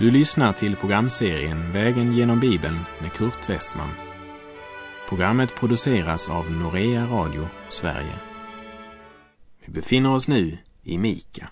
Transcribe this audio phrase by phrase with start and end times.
[0.00, 3.90] Du lyssnar till programserien Vägen genom Bibeln med Kurt Westman.
[5.08, 8.14] Programmet produceras av Norea Radio Sverige.
[9.64, 11.48] Vi befinner oss nu i Mika.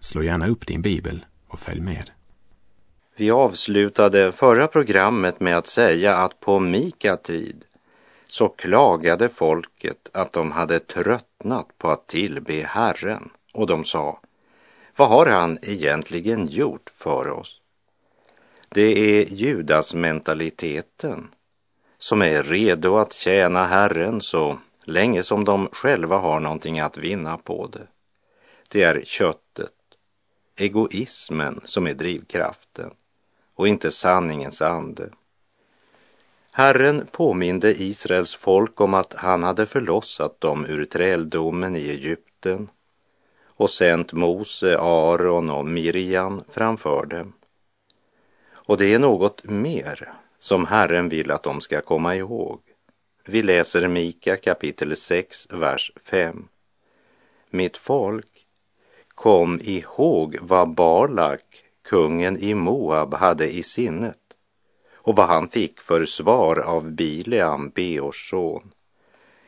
[0.00, 2.10] Slå gärna upp din bibel och följ med.
[3.16, 7.64] Vi avslutade förra programmet med att säga att på Mika tid
[8.26, 14.20] så klagade folket att de hade tröttnat på att tillbe Herren och de sa
[14.98, 17.60] vad har han egentligen gjort för oss?
[18.68, 21.28] Det är judasmentaliteten
[21.98, 27.36] som är redo att tjäna Herren så länge som de själva har någonting att vinna
[27.36, 27.86] på det.
[28.68, 29.74] Det är köttet,
[30.56, 32.90] egoismen som är drivkraften
[33.54, 35.10] och inte sanningens ande.
[36.50, 42.68] Herren påminde Israels folk om att han hade förlossat dem ur träldomen i Egypten
[43.58, 47.32] och sänt Mose, Aron och Miriam framför dem.
[48.52, 52.60] Och det är något mer som Herren vill att de ska komma ihåg.
[53.24, 56.48] Vi läser Mika kapitel 6, vers 5.
[57.50, 58.46] Mitt folk,
[59.08, 64.18] kom ihåg vad Balak, kungen i Moab, hade i sinnet
[64.94, 68.72] och vad han fick för svar av Bileam, Beors son.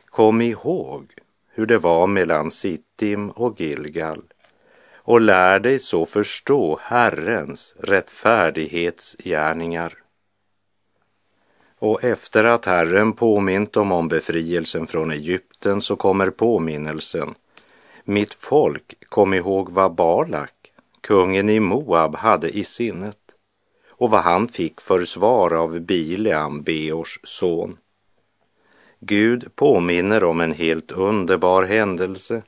[0.05, 1.13] Kom ihåg
[1.53, 4.23] hur det var mellan Sittim och Gilgal
[5.03, 9.97] och lär dig så förstå Herrens rättfärdighetsgärningar.
[11.79, 17.35] Och efter att Herren påmint dem om befrielsen från Egypten så kommer påminnelsen.
[18.03, 23.17] Mitt folk, kom ihåg vad Balak, kungen i Moab, hade i sinnet
[23.89, 27.77] och vad han fick för svar av Bileam, Beors son.
[29.03, 32.41] Gud påminner om en helt underbar händelse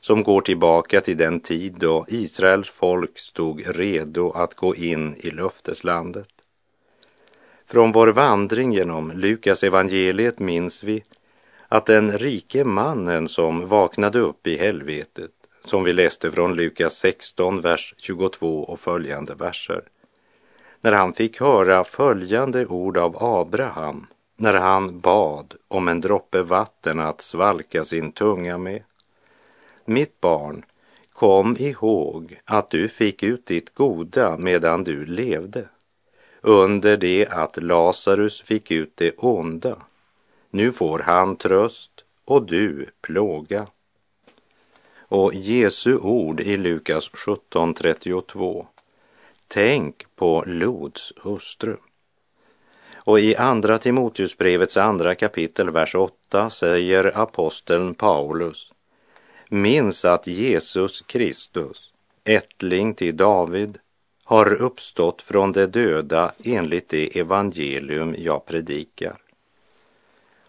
[0.00, 5.30] som går tillbaka till den tid då Israels folk stod redo att gå in i
[5.30, 6.28] löfteslandet.
[7.66, 11.04] Från vår vandring genom Lukas evangeliet minns vi
[11.68, 15.30] att den rike mannen som vaknade upp i helvetet,
[15.64, 19.82] som vi läste från Lukas 16, vers 22 och följande verser,
[20.80, 24.06] när han fick höra följande ord av Abraham
[24.40, 28.82] när han bad om en droppe vatten att svalka sin tunga med.
[29.84, 30.64] Mitt barn,
[31.12, 35.68] kom ihåg att du fick ut ditt goda medan du levde,
[36.40, 39.76] under det att Lazarus fick ut det onda.
[40.50, 43.66] Nu får han tröst och du plåga.
[44.98, 48.66] Och Jesu ord i Lukas 17.32.
[49.48, 51.76] Tänk på Lods hustru.
[53.10, 58.72] Och i Andra Timoteusbrevets andra kapitel, vers 8 säger aposteln Paulus
[59.48, 61.92] Minns att Jesus Kristus,
[62.24, 63.78] ättling till David,
[64.24, 69.16] har uppstått från de döda enligt det evangelium jag predikar.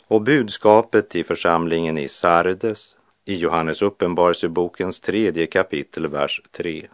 [0.07, 2.95] Och budskapet till församlingen i Sardes
[3.25, 6.87] i Johannes uppenbarelsebokens tredje kapitel, vers 3.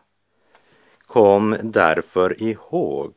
[1.06, 3.14] Kom därför ihåg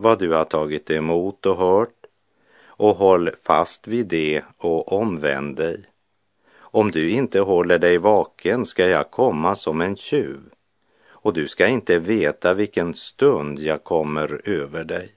[0.00, 2.06] vad du har tagit emot och hört
[2.66, 5.84] och håll fast vid det och omvänd dig.
[6.56, 10.40] Om du inte håller dig vaken ska jag komma som en tjuv
[11.10, 15.10] och du ska inte veta vilken stund jag kommer över dig.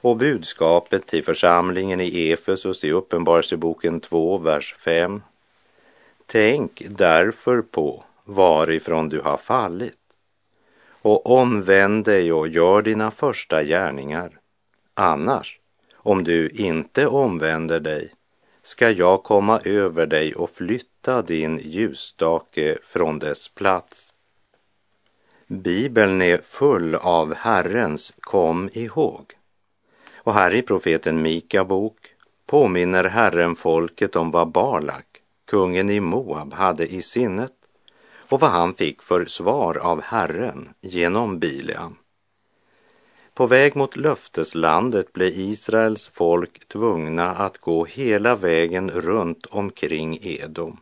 [0.00, 5.22] Och budskapet till församlingen i Efesus i Uppenbarelseboken 2, vers 5.
[6.26, 10.01] Tänk därför på varifrån du har fallit
[11.02, 14.30] och omvänd dig och gör dina första gärningar.
[14.94, 15.58] Annars,
[15.94, 18.14] om du inte omvänder dig,
[18.62, 24.12] ska jag komma över dig och flytta din ljusstake från dess plats.
[25.46, 29.32] Bibeln är full av Herrens kom ihåg.
[30.16, 31.98] Och här i profeten Mika bok
[32.46, 35.06] påminner Herren folket om vad Balak,
[35.44, 37.52] kungen i Moab, hade i sinnet
[38.32, 41.96] och vad han fick för svar av Herren genom Bileam.
[43.34, 50.76] På väg mot löfteslandet blev Israels folk tvungna att gå hela vägen runt omkring Edom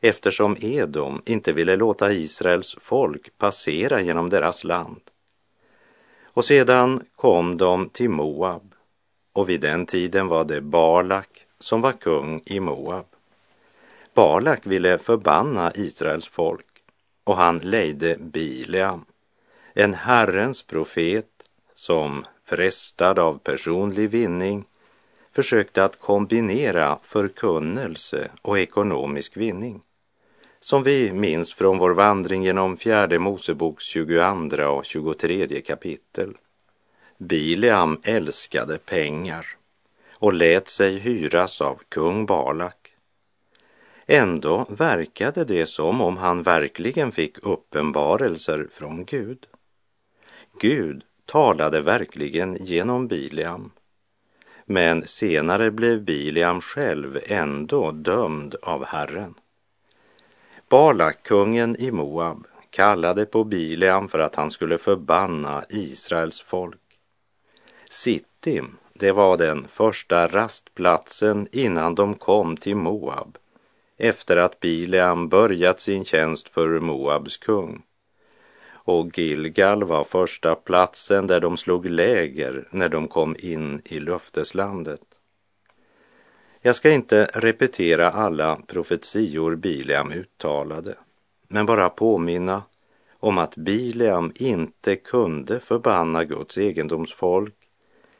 [0.00, 5.00] eftersom Edom inte ville låta Israels folk passera genom deras land.
[6.24, 8.74] Och sedan kom de till Moab
[9.32, 13.11] och vid den tiden var det Balak som var kung i Moab.
[14.14, 16.66] Balak ville förbanna Israels folk
[17.24, 19.04] och han lejde Bileam,
[19.74, 21.26] en Herrens profet
[21.74, 24.64] som frestad av personlig vinning
[25.34, 29.82] försökte att kombinera förkunnelse och ekonomisk vinning.
[30.60, 36.34] som vi minns från vår vandring genom fjärde Moseboks 22 och 23 kapitel.
[37.18, 39.46] Bileam älskade pengar
[40.12, 42.81] och lät sig hyras av kung Balak.
[44.06, 49.46] Ändå verkade det som om han verkligen fick uppenbarelser från Gud.
[50.60, 53.70] Gud talade verkligen genom Bileam.
[54.64, 59.34] Men senare blev Bileam själv ändå dömd av Herren.
[60.68, 66.80] Balak, kungen i Moab, kallade på Bileam för att han skulle förbanna Israels folk.
[67.90, 73.38] Sittim, det var den första rastplatsen innan de kom till Moab
[74.02, 77.82] efter att Bileam börjat sin tjänst för Moabs kung.
[78.72, 85.00] Och Gilgal var första platsen där de slog läger när de kom in i löfteslandet.
[86.60, 90.94] Jag ska inte repetera alla profetior Bileam uttalade,
[91.48, 92.62] men bara påminna
[93.12, 97.54] om att Bileam inte kunde förbanna Guds egendomsfolk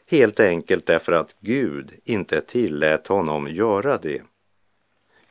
[0.07, 4.23] helt enkelt därför att Gud inte tillät honom göra det.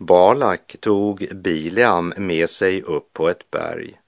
[0.01, 3.99] Balak tog Bileam med sig upp på ett berg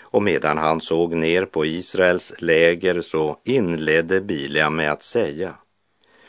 [0.00, 5.54] och medan han såg ner på Israels läger så inledde Bileam med att säga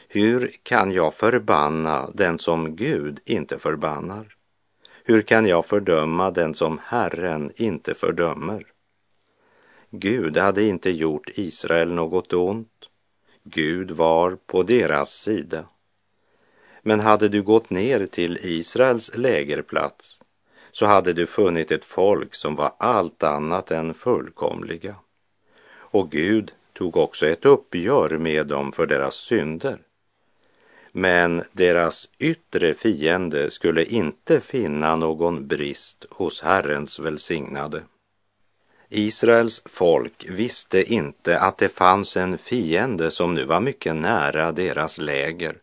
[0.08, 4.36] hur kan jag förbanna den som Gud inte förbannar?
[5.04, 8.66] Hur kan jag fördöma den som Herren inte fördömer?
[9.90, 12.90] Gud hade inte gjort Israel något ont.
[13.44, 15.66] Gud var på deras sida.
[16.88, 20.20] Men hade du gått ner till Israels lägerplats
[20.72, 24.96] så hade du funnit ett folk som var allt annat än fullkomliga.
[25.70, 29.80] Och Gud tog också ett uppgör med dem för deras synder.
[30.92, 37.84] Men deras yttre fiende skulle inte finna någon brist hos Herrens välsignade.
[38.90, 44.98] Israels folk visste inte att det fanns en fiende som nu var mycket nära deras
[44.98, 45.58] läger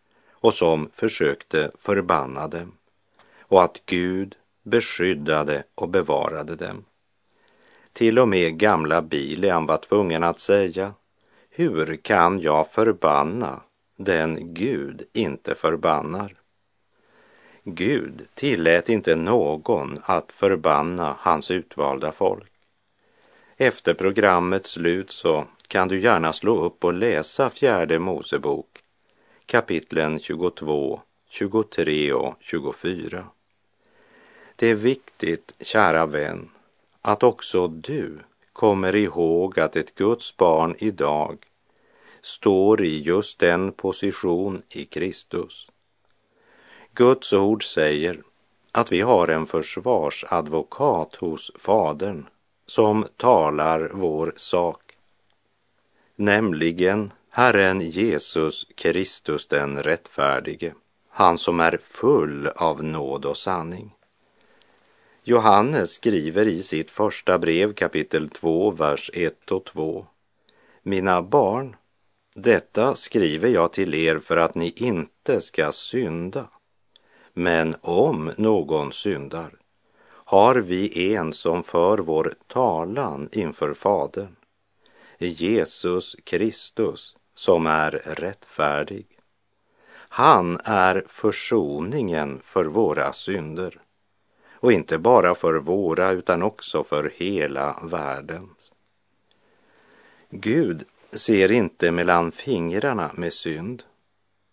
[0.45, 2.77] och som försökte förbanna dem
[3.39, 6.85] och att Gud beskyddade och bevarade dem.
[7.93, 10.93] Till och med gamla Bileam var tvungen att säga
[11.49, 13.61] Hur kan jag förbanna
[13.97, 16.35] den Gud inte förbannar?
[17.63, 22.51] Gud tillät inte någon att förbanna hans utvalda folk.
[23.57, 28.74] Efter programmets slut så kan du gärna slå upp och läsa fjärde Mosebok
[29.45, 33.25] kapitlen 22, 23 och 24.
[34.55, 36.49] Det är viktigt, kära vän,
[37.01, 38.19] att också du
[38.53, 41.37] kommer ihåg att ett Guds barn idag
[42.21, 45.67] står i just den position i Kristus.
[46.93, 48.21] Guds ord säger
[48.71, 52.25] att vi har en försvarsadvokat hos Fadern
[52.65, 54.81] som talar vår sak,
[56.15, 60.73] nämligen Herren Jesus Kristus den rättfärdige,
[61.09, 63.95] han som är full av nåd och sanning.
[65.23, 70.05] Johannes skriver i sitt första brev kapitel 2, vers 1 och 2.
[70.83, 71.75] Mina barn,
[72.35, 76.47] detta skriver jag till er för att ni inte ska synda.
[77.33, 79.51] Men om någon syndar
[80.07, 84.35] har vi en som för vår talan inför Fadern,
[85.17, 89.05] Jesus Kristus, som är rättfärdig.
[90.09, 93.79] Han är försoningen för våra synder
[94.51, 98.49] och inte bara för våra utan också för hela världen.
[100.29, 103.83] Gud ser inte mellan fingrarna med synd.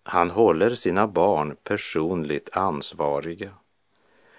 [0.05, 3.51] Han håller sina barn personligt ansvariga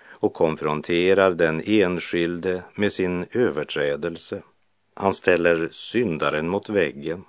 [0.07, 4.41] och konfronterar den enskilde med sin överträdelse.
[4.93, 7.25] Han ställer syndaren mot väggen.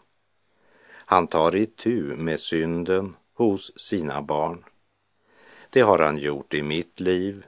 [1.06, 4.64] Han tar itu med synden hos sina barn.
[5.70, 7.44] Det har han gjort i mitt liv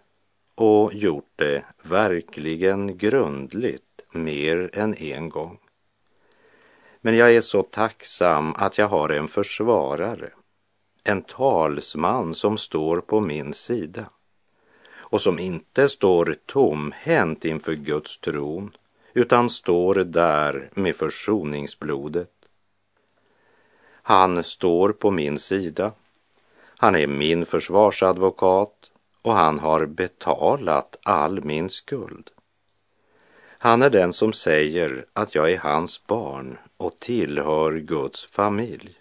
[0.55, 5.59] och gjort det verkligen grundligt mer än en gång.
[7.01, 10.31] Men jag är så tacksam att jag har en försvarare,
[11.05, 14.11] en talsman som står på min sida
[14.95, 18.77] och som inte står tomhänt inför Guds tron
[19.13, 22.31] utan står där med försoningsblodet.
[24.09, 25.93] Han står på min sida.
[26.79, 28.91] Han är min försvarsadvokat
[29.23, 32.31] och han har betalat all min skuld.
[33.59, 38.95] Han är den som säger att jag är hans barn och tillhör Guds familj.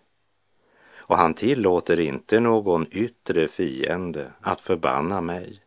[0.96, 5.62] Och han tillåter inte någon yttre fiende att förbanna mig.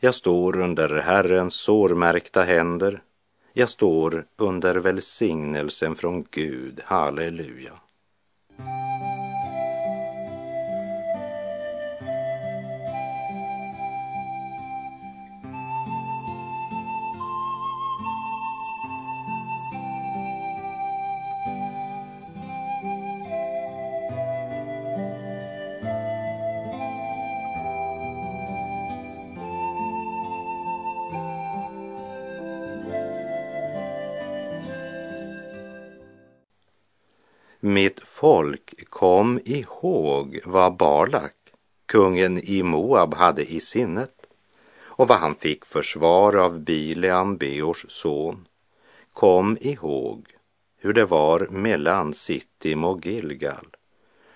[0.00, 3.02] Jag står under Herrens sårmärkta händer.
[3.52, 6.80] Jag står under välsignelsen från Gud.
[6.84, 7.72] Halleluja.
[8.62, 8.93] う。
[37.66, 41.34] Mitt folk, kom ihåg vad Balak,
[41.86, 44.26] kungen i Moab, hade i sinnet
[44.82, 48.48] och vad han fick försvar av Bileam, Beors son.
[49.12, 50.26] Kom ihåg
[50.78, 53.66] hur det var mellan Sittim och Gilgal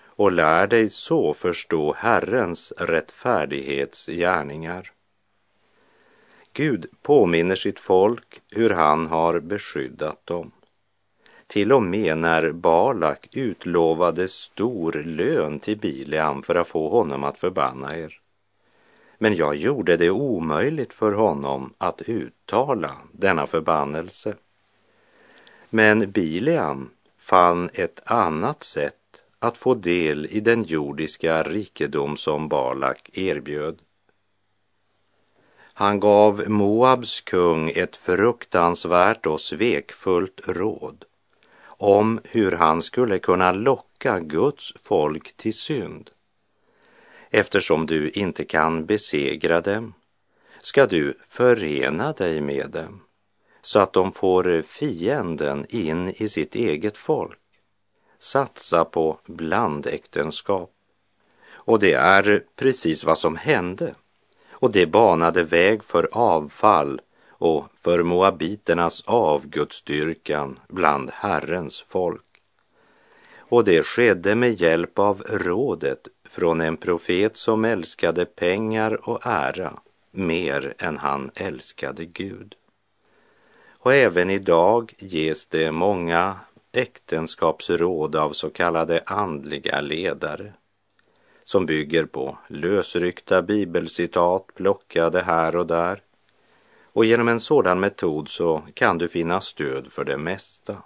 [0.03, 4.91] och lär dig så förstå Herrens rättfärdighetsgärningar.
[6.53, 10.51] Gud påminner sitt folk hur han har beskyddat dem
[11.49, 17.37] till och med när Balak utlovade stor lön till Bileam för att få honom att
[17.37, 18.19] förbanna er.
[19.17, 24.35] Men jag gjorde det omöjligt för honom att uttala denna förbannelse.
[25.69, 33.09] Men Bileam fann ett annat sätt att få del i den jordiska rikedom som Balak
[33.13, 33.79] erbjöd.
[35.73, 41.05] Han gav Moabs kung ett fruktansvärt och svekfullt råd
[41.79, 46.09] om hur han skulle kunna locka Guds folk till synd.
[47.29, 49.93] Eftersom du inte kan besegra dem
[50.61, 53.01] ska du förena dig med dem
[53.61, 57.39] så att de får fienden in i sitt eget folk.
[58.19, 60.71] Satsa på blandäktenskap.
[61.49, 63.95] Och det är precis vad som hände.
[64.49, 67.01] Och det banade väg för avfall
[67.39, 72.25] och för moabiternas avgudsdyrkan bland Herrens folk.
[73.37, 79.73] Och det skedde med hjälp av rådet från en profet som älskade pengar och ära
[80.11, 82.55] mer än han älskade Gud.
[83.69, 86.35] Och även idag ges det många
[86.71, 90.53] äktenskapsråd av så kallade andliga ledare
[91.43, 96.01] som bygger på lösryckta bibelcitat plockade här och där
[96.99, 100.77] och genom en sådan metod så kan du finna stöd för det mesta.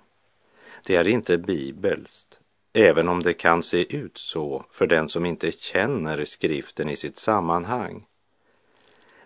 [0.86, 2.39] Det är inte bibelskt,
[2.74, 7.17] även om det kan se ut så för den som inte känner skriften i sitt
[7.17, 8.05] sammanhang.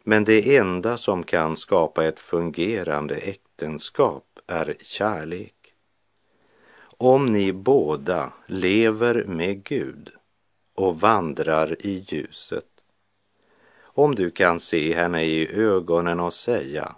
[0.04, 5.74] Men det enda som kan skapa ett fungerande äktenskap är kärlek.
[6.98, 10.12] Om ni båda lever med Gud
[10.76, 12.77] och vandrar i ljuset
[13.98, 16.96] om du kan se henne i ögonen och säga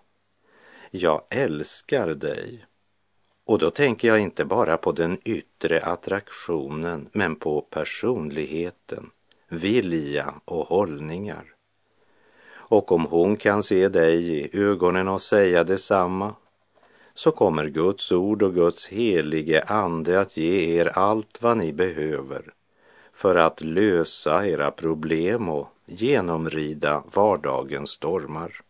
[0.91, 2.65] Jag älskar dig.
[3.45, 9.09] Och då tänker jag inte bara på den yttre attraktionen men på personligheten,
[9.49, 11.43] vilja och hållningar.
[12.51, 16.35] Och om hon kan se dig i ögonen och säga detsamma
[17.13, 22.53] så kommer Guds ord och Guds helige ande att ge er allt vad ni behöver
[23.13, 28.61] för att lösa era problem och genomrida vardagens stormar.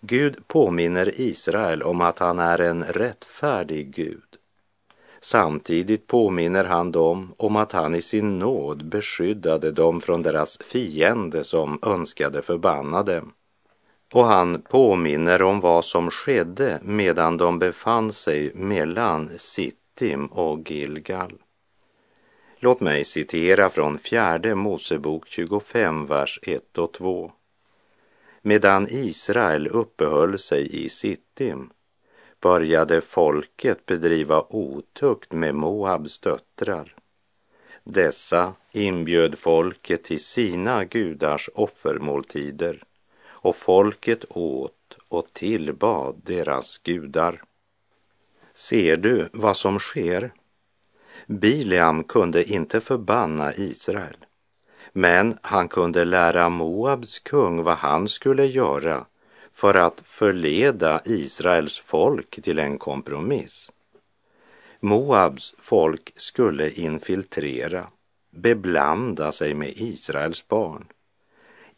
[0.00, 4.22] Gud påminner Israel om att han är en rättfärdig Gud.
[5.20, 11.44] Samtidigt påminner han dem om att han i sin nåd beskyddade dem från deras fiende
[11.44, 13.32] som önskade förbanna dem.
[14.14, 21.32] Och han påminner om vad som skedde medan de befann sig mellan Sittim och Gilgal.
[22.62, 27.32] Låt mig citera från fjärde Mosebok 25, vers 1 och 2.
[28.42, 31.70] Medan Israel uppehöll sig i Sittim
[32.40, 36.94] började folket bedriva otukt med Moabs döttrar.
[37.84, 42.82] Dessa inbjöd folket till sina gudars offermåltider
[43.22, 47.42] och folket åt och tillbad deras gudar.
[48.54, 50.32] Ser du vad som sker
[51.26, 54.16] Bileam kunde inte förbanna Israel,
[54.92, 59.06] men han kunde lära Moabs kung vad han skulle göra
[59.52, 63.70] för att förleda Israels folk till en kompromiss.
[64.80, 67.86] Moabs folk skulle infiltrera,
[68.30, 70.86] beblanda sig med Israels barn,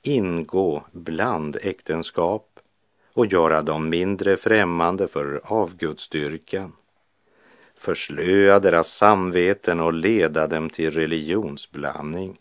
[0.02, 2.48] ingå blandäktenskap
[3.14, 6.72] och göra dem mindre främmande för avgudsdyrkan
[7.82, 12.38] förslöa deras samveten och leda dem till religionsblandning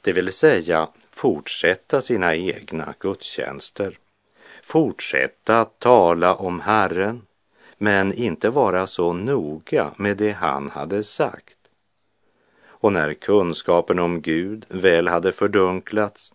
[0.00, 3.98] det vill säga fortsätta sina egna gudstjänster,
[4.62, 7.22] fortsätta att tala om Herren,
[7.78, 11.54] men inte vara så noga med det han hade sagt.
[12.60, 16.32] Och när kunskapen om Gud väl hade fördunklats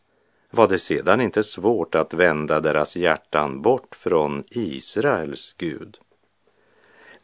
[0.49, 5.97] var det sedan inte svårt att vända deras hjärtan bort från Israels Gud.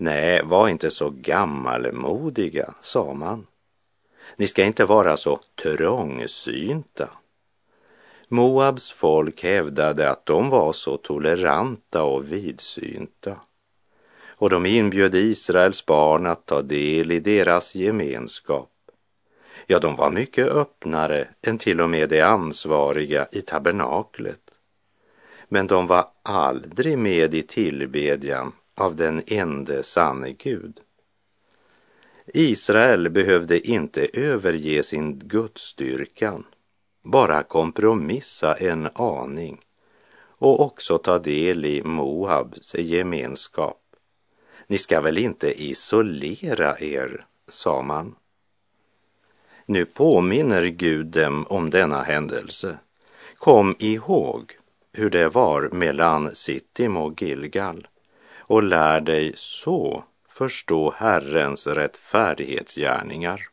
[0.01, 3.48] Nej, var inte så gammalmodiga, sa man.
[4.36, 7.10] Ni ska inte vara så trångsynta.
[8.27, 13.36] Moabs folk hävdade att de var så toleranta och vidsynta
[14.27, 18.72] och de inbjöd Israels barn att ta del i deras gemenskap.
[19.68, 24.41] Ja, de var mycket öppnare än till och med de ansvariga i tabernaklet.
[25.48, 30.79] Men de var aldrig med i tillbedjan av den ende sanne Gud.
[32.33, 36.45] Israel behövde inte överge sin gudsstyrkan,
[37.03, 39.62] bara kompromissa en aning
[40.39, 43.81] och också ta del i Moabs gemenskap.
[44.67, 48.15] Ni ska väl inte isolera er, sa man.
[49.65, 52.77] Nu påminner Gud dem om denna händelse.
[53.36, 54.57] Kom ihåg
[54.93, 57.88] hur det var mellan Sittim och Gilgal
[58.50, 63.48] och lär dig så förstå Herrens rättfärdighetsgärningar.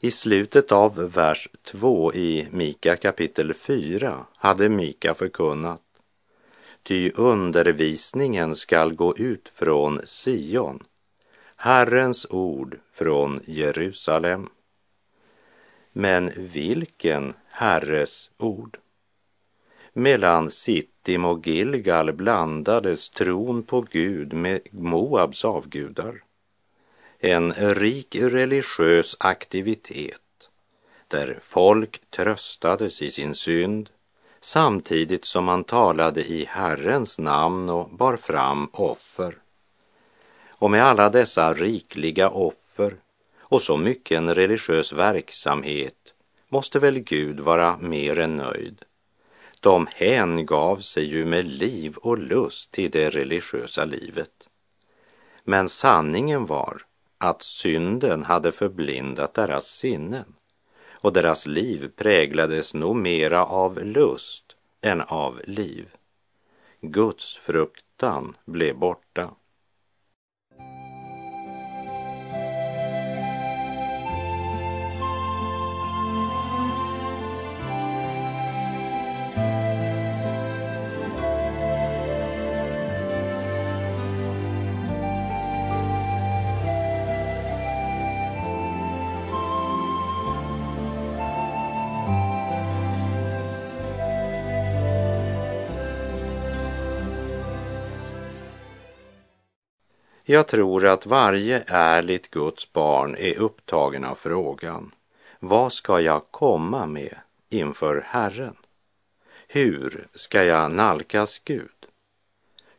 [0.00, 5.82] I slutet av vers 2 i Mika kapitel 4 hade Mika förkunnat
[6.82, 10.82] Ty undervisningen skall gå ut från Sion,
[11.56, 14.48] Herrens ord från Jerusalem.
[15.92, 18.78] Men vilken Herres ord?
[19.98, 26.22] Mellan Sittim och Gilgal blandades tron på Gud med Moabs avgudar.
[27.18, 30.48] En rik religiös aktivitet
[31.08, 33.90] där folk tröstades i sin synd
[34.40, 39.38] samtidigt som man talade i Herrens namn och bar fram offer.
[40.48, 42.96] Och med alla dessa rikliga offer
[43.38, 46.14] och så mycket en religiös verksamhet
[46.48, 48.84] måste väl Gud vara mer än nöjd.
[49.60, 54.48] De hängav sig ju med liv och lust till det religiösa livet.
[55.44, 56.82] Men sanningen var
[57.18, 60.34] att synden hade förblindat deras sinnen
[61.00, 64.44] och deras liv präglades nog mera av lust
[64.80, 65.88] än av liv.
[66.80, 69.30] Guds fruktan blev borta.
[100.30, 104.94] Jag tror att varje ärligt Guds barn är upptagen av frågan,
[105.40, 107.14] vad ska jag komma med
[107.48, 108.56] inför Herren?
[109.46, 111.86] Hur ska jag nalkas Gud?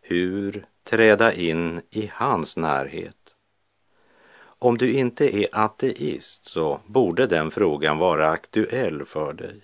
[0.01, 3.33] Hur träda in i hans närhet?
[4.41, 9.61] Om du inte är ateist så borde den frågan vara aktuell för dig.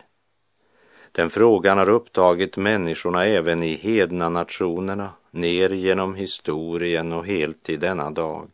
[1.16, 7.80] Den frågan har upptagit människorna även i hedna nationerna ner genom historien och helt till
[7.80, 8.50] denna dag.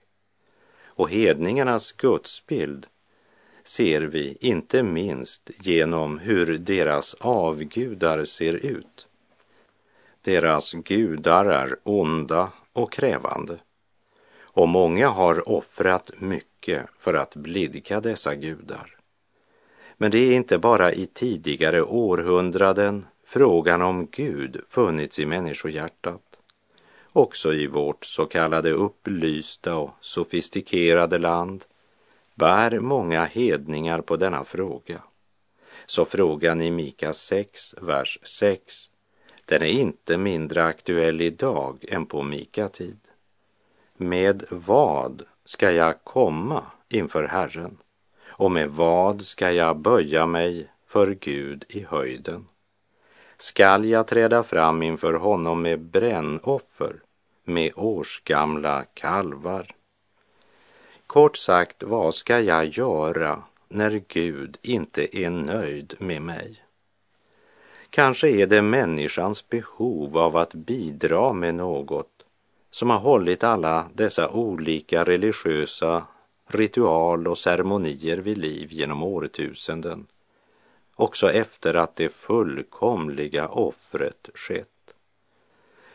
[0.86, 2.88] Och hedningarnas gudsbild
[3.63, 9.08] ser vi inte minst genom hur deras avgudar ser ut.
[10.21, 13.58] Deras gudar är onda och krävande
[14.54, 19.00] och många har offrat mycket för att blidka dessa gudar.
[20.01, 26.21] Men det är inte bara i tidigare århundraden frågan om Gud funnits i människohjärtat.
[27.11, 31.65] Också i vårt så kallade upplysta och sofistikerade land
[32.35, 35.01] bär många hedningar på denna fråga.
[35.85, 38.89] Så frågan i Mika 6, vers 6,
[39.45, 42.99] den är inte mindre aktuell idag än på Mika-tid.
[43.97, 47.77] Med vad ska jag komma inför Herren?
[48.41, 52.47] Och med vad ska jag böja mig för Gud i höjden?
[53.38, 56.95] Skall jag träda fram inför honom med brännoffer,
[57.43, 59.75] med årsgamla kalvar?
[61.08, 66.63] Kort sagt, vad ska jag göra när Gud inte är nöjd med mig?
[67.89, 72.25] Kanske är det människans behov av att bidra med något
[72.71, 76.04] som har hållit alla dessa olika religiösa
[76.55, 80.07] ritual och ceremonier vid liv genom årtusenden
[80.95, 84.93] också efter att det fullkomliga offret skett.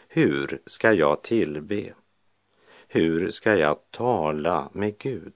[0.08, 1.94] Hur ska jag tillbe?
[2.88, 5.32] Hur ska jag tala med Gud?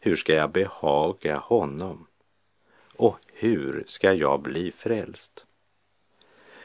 [0.00, 2.06] Hur ska jag behaga honom?
[2.96, 5.46] Och hur ska jag bli frälst?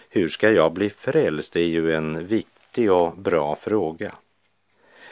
[0.09, 4.15] Hur ska jag bli frälst är ju en viktig och bra fråga.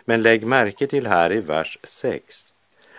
[0.06, 2.54] Men lägg märke till här i vers 6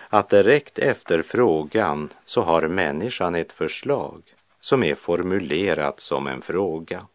[0.09, 4.23] att direkt efter frågan så har människan ett förslag
[4.59, 7.07] som är formulerat som en fråga.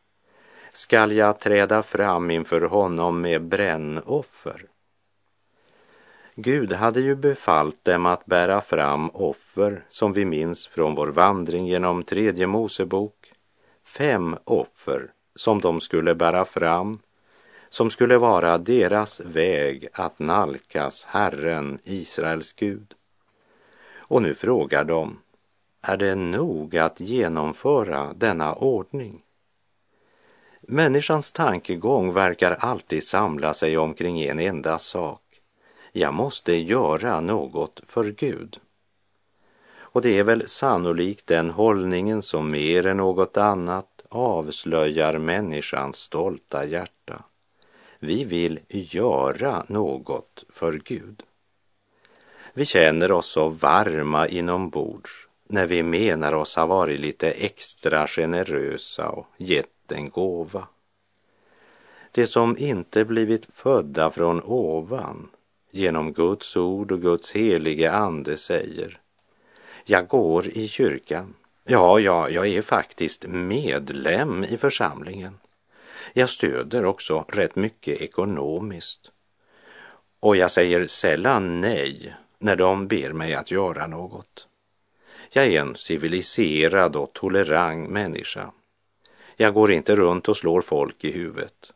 [0.72, 4.66] Skall jag träda fram inför honom med brännoffer?
[6.34, 11.66] Gud hade ju befallt dem att bära fram offer som vi minns från vår vandring
[11.66, 13.32] genom tredje Mosebok.
[13.84, 16.98] Fem offer som de skulle bära fram,
[17.72, 22.94] som skulle vara deras väg att nalkas Herren, Israels Gud.
[23.94, 25.18] Och nu frågar de,
[25.82, 29.22] är det nog att genomföra denna ordning?
[30.60, 35.40] Människans tankegång verkar alltid samla sig omkring en enda sak.
[35.92, 38.60] Jag måste göra något för Gud.
[39.74, 46.64] Och det är väl sannolikt den hållningen som mer än något annat avslöjar människans stolta
[46.64, 47.24] hjärta.
[48.04, 51.22] Vi vill göra något för Gud.
[52.54, 59.08] Vi känner oss så varma inombords när vi menar oss ha varit lite extra generösa
[59.08, 60.66] och gett en gåva.
[62.10, 65.30] Det som inte blivit födda från ovan
[65.70, 69.00] genom Guds ord och Guds helige ande säger
[69.84, 71.34] Jag går i kyrkan.
[71.64, 75.38] Ja, ja, jag är faktiskt medlem i församlingen.
[76.12, 79.10] Jag stöder också rätt mycket ekonomiskt.
[80.20, 84.46] Och jag säger sällan nej när de ber mig att göra något.
[85.30, 88.50] Jag är en civiliserad och tolerant människa.
[89.36, 91.72] Jag går inte runt och slår folk i huvudet.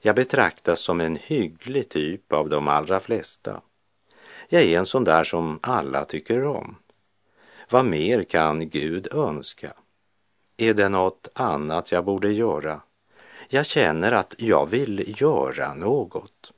[0.00, 3.60] Jag betraktas som en hygglig typ av de allra flesta.
[4.48, 6.76] Jag är en sån där som alla tycker om.
[7.70, 9.72] Vad mer kan Gud önska?
[10.56, 12.80] Är det något annat jag borde göra?
[13.52, 16.52] Jag känner att jag vill göra något.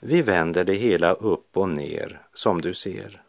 [0.00, 3.22] Vi vänder det hela upp och ner, som du ser.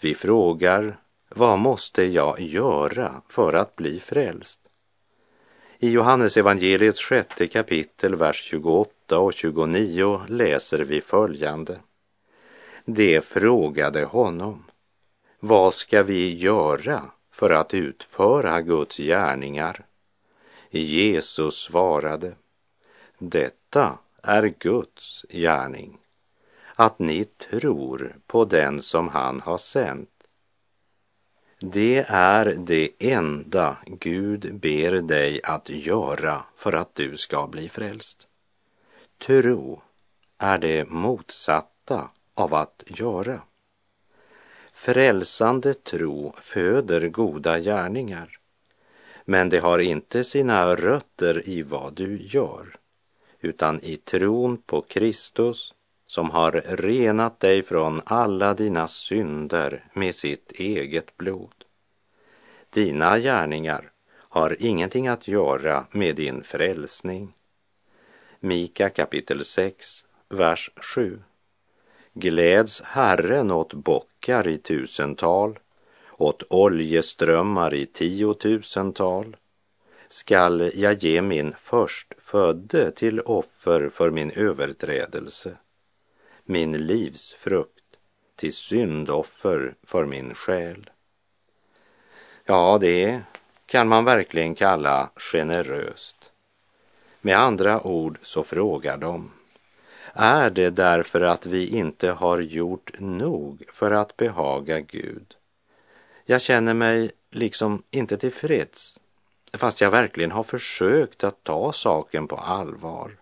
[0.00, 4.60] Vi frågar, vad måste jag göra för att bli frälst?
[5.78, 11.78] I Johannes evangeliets sjätte kapitel, vers 28 och 29 läser vi följande.
[12.84, 14.64] Det frågade honom,
[15.40, 19.86] vad ska vi göra för att utföra Guds gärningar?
[20.70, 22.34] Jesus svarade,
[23.18, 25.98] detta är Guds gärning,
[26.74, 30.10] att ni tror på den som han har sänt.
[31.60, 38.26] Det är det enda Gud ber dig att göra för att du ska bli frälst.
[39.18, 39.82] Tro
[40.38, 43.42] är det motsatta av att göra.
[44.72, 48.38] Frälsande tro föder goda gärningar,
[49.28, 52.76] men det har inte sina rötter i vad du gör,
[53.40, 55.74] utan i tron på Kristus
[56.06, 61.64] som har renat dig från alla dina synder med sitt eget blod.
[62.70, 67.32] Dina gärningar har ingenting att göra med din frälsning.
[68.40, 71.22] Mika kapitel 6, vers 7.
[72.12, 75.58] Gläds Herren åt bockar i tusental,
[76.16, 79.36] åt oljeströmmar i tiotusental,
[80.08, 85.56] skall jag ge min förstfödde till offer för min överträdelse
[86.48, 87.84] min livs frukt
[88.36, 90.90] till syndoffer för min själ.
[92.44, 93.22] Ja, det
[93.66, 96.32] kan man verkligen kalla generöst.
[97.20, 99.30] Med andra ord så frågar de,
[100.12, 105.35] är det därför att vi inte har gjort nog för att behaga Gud?
[106.28, 108.98] Jag känner mig liksom inte tillfreds,
[109.52, 113.16] fast jag verkligen har försökt att ta saken på allvar.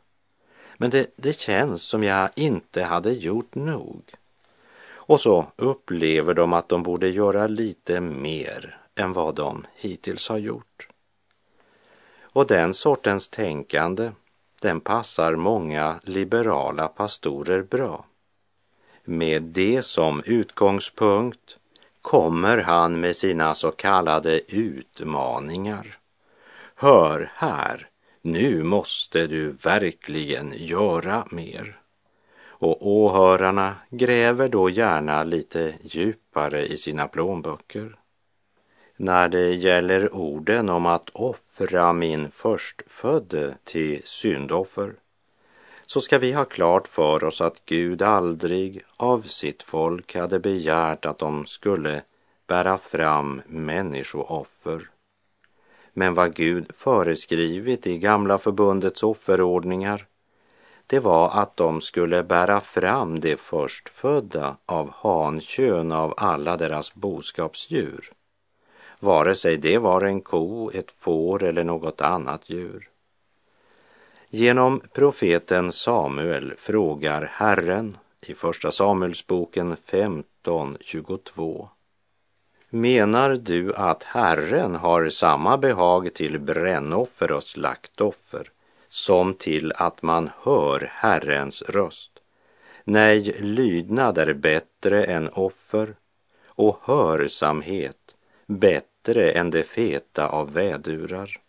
[0.77, 4.03] Men det, det känns som jag inte hade gjort nog.
[4.87, 10.38] Och så upplever de att de borde göra lite mer än vad de hittills har
[10.38, 10.88] gjort.
[12.23, 14.12] Och den sortens tänkande,
[14.61, 18.05] den passar många liberala pastorer bra.
[19.05, 21.59] Med det som utgångspunkt
[22.05, 25.99] kommer han med sina så kallade utmaningar.
[26.77, 27.88] Hör här,
[28.23, 31.79] nu måste du verkligen göra mer.
[32.47, 37.97] Och åhörarna gräver då gärna lite djupare i sina plånböcker.
[38.97, 44.95] när det gäller orden om att offra min förstfödde till syndoffer
[45.87, 51.07] så ska vi ha klart för oss att Gud aldrig av sitt folk hade begärt
[51.07, 52.03] att de skulle
[52.47, 54.90] bära fram människooffer.
[55.92, 60.07] Men vad Gud föreskrivit i Gamla förbundets offerordningar
[60.87, 68.12] det var att de skulle bära fram det förstfödda av hankön av alla deras boskapsdjur,
[69.01, 72.88] vare sig det var en ko, ett får eller något annat djur.
[74.37, 81.68] Genom profeten Samuel frågar Herren i Första Samuelsboken 15.22.
[82.70, 88.51] Menar du att Herren har samma behag till brännoffer och slaktoffer
[88.88, 92.12] som till att man hör Herrens röst?
[92.85, 95.97] Nej, lydnad är bättre än offer
[96.47, 98.14] och hörsamhet
[98.47, 101.43] bättre än det feta av vädurar.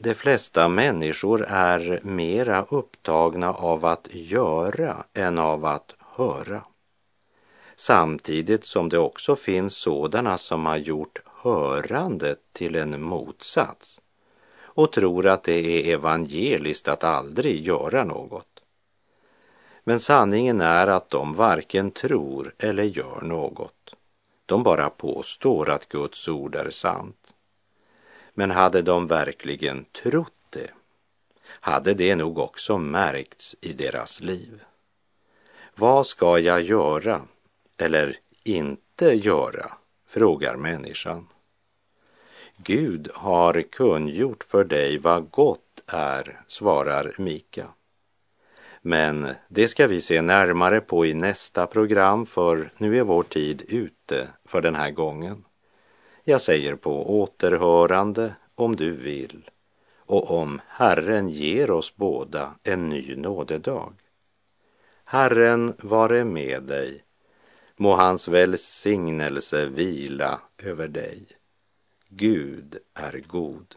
[0.00, 6.62] De flesta människor är mera upptagna av att göra än av att höra.
[7.76, 14.00] Samtidigt som det också finns sådana som har gjort hörandet till en motsats
[14.60, 18.62] och tror att det är evangeliskt att aldrig göra något.
[19.84, 23.94] Men sanningen är att de varken tror eller gör något.
[24.46, 27.34] De bara påstår att Guds ord är sant.
[28.38, 30.70] Men hade de verkligen trott det,
[31.44, 34.62] hade det nog också märkts i deras liv.
[35.74, 37.22] Vad ska jag göra
[37.76, 39.72] eller inte göra?
[40.06, 41.26] frågar människan.
[42.56, 47.66] Gud har kungjort för dig vad gott är, svarar Mika.
[48.80, 53.62] Men det ska vi se närmare på i nästa program för nu är vår tid
[53.68, 55.44] ute för den här gången.
[56.28, 59.50] Jag säger på återhörande om du vill
[59.98, 63.92] och om Herren ger oss båda en ny nådedag.
[65.04, 67.04] Herren vare med dig.
[67.76, 71.26] Må hans välsignelse vila över dig.
[72.08, 73.74] Gud är god.